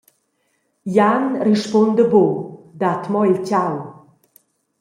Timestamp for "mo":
3.11-3.21